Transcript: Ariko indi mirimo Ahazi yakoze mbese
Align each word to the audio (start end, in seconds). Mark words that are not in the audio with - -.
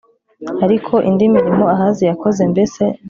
Ariko 0.65 0.93
indi 1.09 1.25
mirimo 1.35 1.63
Ahazi 1.75 2.03
yakoze 2.09 2.41
mbese 2.51 2.83